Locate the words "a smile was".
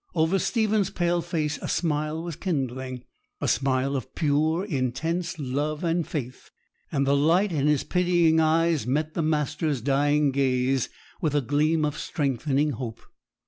1.61-2.35